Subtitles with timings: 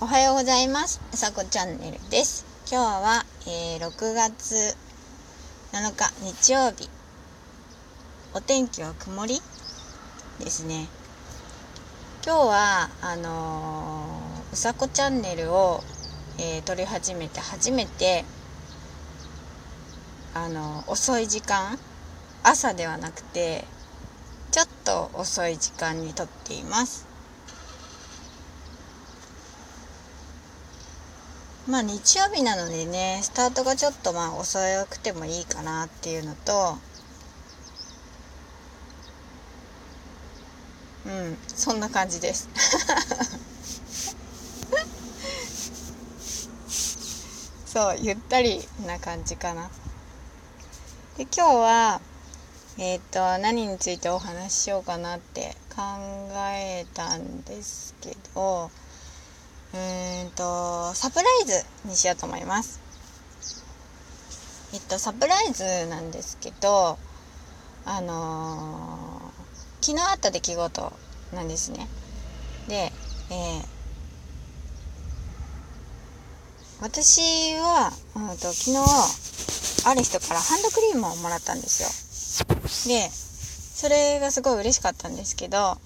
[0.00, 1.00] おはようございます。
[1.12, 2.46] うさこチャンネルです。
[2.70, 4.76] 今日は、えー6月
[5.72, 6.88] 7日日曜日。
[8.32, 9.40] お天気は曇り
[10.38, 10.86] ですね。
[12.24, 15.82] 今日は、あのーうさこチャンネルを、
[16.38, 18.24] えー撮り始めて初めて、
[20.32, 21.76] あのー遅い時間
[22.44, 23.64] 朝ではなくて、
[24.52, 27.07] ちょっと遅い時間に撮っています。
[31.68, 34.58] まあ日曜日なのでねスタートがちょっとまあ遅
[34.88, 36.78] くてもいいかなっていうのと
[41.04, 42.48] うんそんな感じです。
[47.66, 49.70] そうゆったりな感じかな。
[51.16, 52.00] で今日は
[52.78, 55.82] えっ、と何についてお話ししようかなって考
[56.52, 58.70] えたんですけど
[59.74, 62.80] うーんとサプライズにしようと思います。
[64.72, 66.98] えっとサプライズなんですけど
[67.84, 69.28] あのー
[69.80, 70.92] 昨日あった出来事
[71.34, 71.88] なんですね。
[72.68, 72.92] で、
[73.30, 73.66] えー
[76.80, 78.76] 私は、うん、と昨日
[79.88, 81.88] ある人からハンドクリームをもらったんですよ。
[82.88, 85.76] でそれがすごい嬉しかったんですけど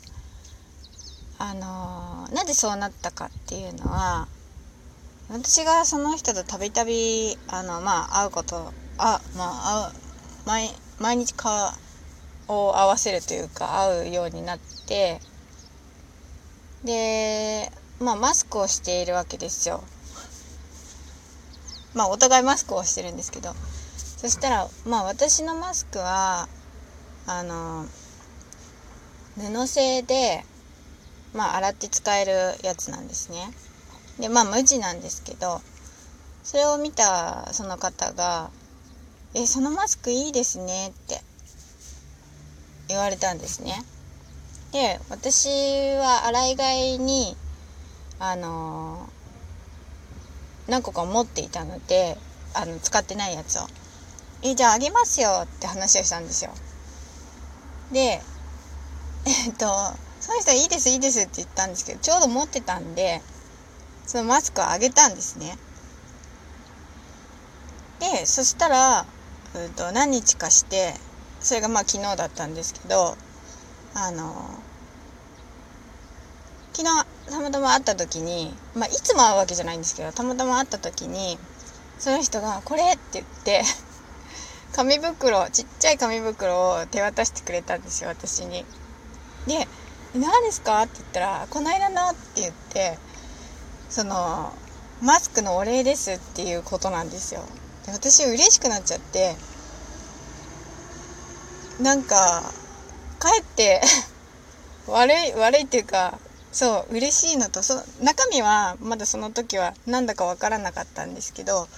[1.38, 4.27] あのーなぜそうなったかっていうのは
[5.28, 9.92] 私がその人とたびたびあのまあ会うことあまあ
[10.47, 11.72] 会う毎毎日顔
[12.48, 15.20] を合わせるというか会うようになって
[16.84, 19.84] でまあマスクをしているわけですよ。
[21.94, 23.55] まあお互いマスクをしてるんですけど
[24.16, 26.48] そしたらまあ私のマスクは
[27.27, 27.86] あの
[29.36, 30.44] 布製で
[31.34, 33.50] まあ洗って使えるやつなんですね。
[34.19, 35.61] でまあ無地なんですけど
[36.42, 38.50] それを見たその方が
[39.34, 41.22] 「えそのマスクいいですね」って
[42.88, 43.82] 言われたんですね。
[44.72, 45.48] で私
[45.97, 46.62] は洗い替
[46.94, 47.37] えに
[48.19, 49.09] あの
[50.66, 52.16] 何個か持っていたので
[52.54, 53.66] あの使ってないやつを
[54.43, 56.53] 「えじゃああげますよ」って話をしたんですよ。
[57.93, 58.22] で
[59.25, 59.66] えっと
[60.22, 63.21] その人はいいですいいですって言ったんですけどちょうど持ってたんで
[64.06, 65.59] そのマスクをあげたんですね
[67.99, 69.05] でそしたら、
[69.56, 70.94] うん、と何日かして
[71.41, 73.16] それがまあ昨日だったんですけど
[73.94, 74.32] あの
[76.72, 81.37] 昨日たまたま会った時にまあいつも会うわけじゃないんですけどたまたま会った時に
[81.99, 83.65] その人が「これ!」って言って
[84.72, 88.65] 紙袋ちっちゃい紙袋を手渡してくれたんですよ私に。
[89.49, 89.66] で
[90.15, 92.99] 「何ですか?」って言ったら「この間の」って言って
[93.91, 94.53] その
[95.00, 97.43] マスクのお礼ですっていうことなんですよ。
[97.87, 99.37] で私嬉しくなっちゃって
[101.81, 102.43] なんか
[103.19, 103.83] かえって
[104.87, 106.19] 悪い悪いっていうか
[106.53, 111.69] そう嬉しいのとそ中身はまだその時はなんだかわからなかったんですけど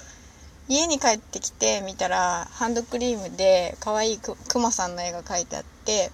[0.68, 6.10] 家に帰ってきて見たらハンドクリームで可愛いくくまさんの絵が描いてあって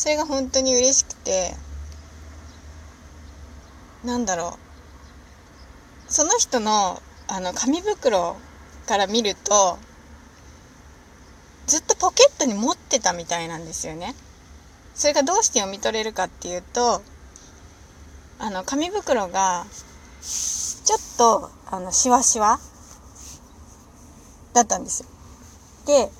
[0.00, 1.52] それが本当に嬉しくて
[4.02, 4.56] なんだろ
[6.08, 8.38] うその人のあの紙袋
[8.88, 9.76] から見ると
[11.66, 14.14] ずっとポケットに持ってたみたいなんですよね。
[14.94, 17.02] それがどうして読み取れるかっていうと
[18.38, 19.66] あの紙袋が
[20.22, 22.58] ちょっとあのシワシワ
[24.54, 25.08] だったんですよ。
[25.84, 26.10] で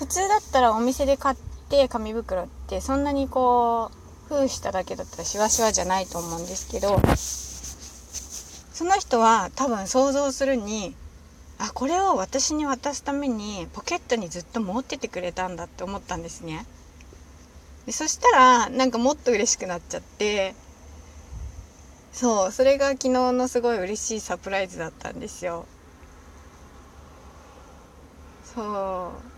[0.00, 1.36] 普通だったらお店で買っ
[1.68, 3.90] て紙袋ってそんなにこ
[4.30, 7.00] う封しただけだったらシワシワじゃないと思うんですけど
[8.72, 10.94] その人は多分想像するに
[11.58, 16.66] あこれを私に渡すためにポケットにずっと持っててくれたんだって思ったんですね。
[17.86, 20.54] でそしたらなんかもっと嬉しくなっちゃって
[22.12, 25.66] そうそれが昨日のすごい嬉しいサプライズだったんですよ。
[28.54, 29.35] そう。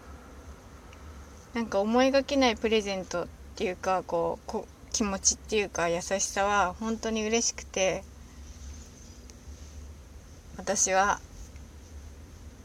[1.54, 8.04] なんか思いがけないプレゼントっていうかこうこ気持ちっていうか優しさは本当に嬉しくて
[10.56, 11.20] 私は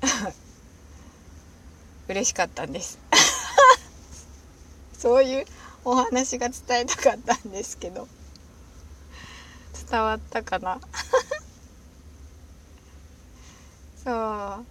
[2.09, 2.99] 嬉しかったんです。
[4.97, 5.45] そういう
[5.85, 8.07] お話が伝えたかったんですけど
[9.89, 10.79] 伝わったかな。
[14.03, 14.11] そ
[14.61, 14.65] う。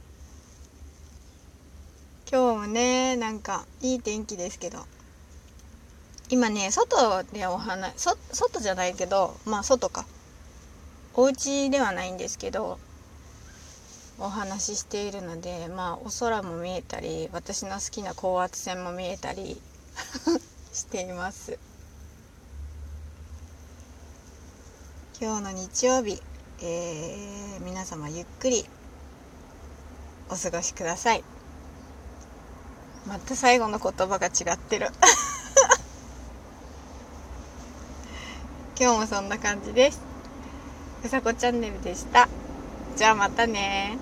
[2.62, 4.78] もねなんかいい天気ですけど。
[6.30, 10.06] 今ね外でお花そ外じゃないけどまあ外か。
[11.14, 12.78] お家ではないんですけど
[14.18, 19.60] お話ししているのでまあお空も見えたり私の好きな高圧線も見えたり
[20.72, 21.58] しています。
[25.20, 26.20] 今日の日曜日、
[26.62, 28.64] えー、皆様ゆっくり
[30.30, 31.41] お過ごしください。
[33.06, 34.88] また最後の言葉が違ってる。
[38.78, 40.00] 今日もそんな感じです。
[41.04, 42.28] うさこチャンネルでした。
[42.96, 43.98] じゃあまたね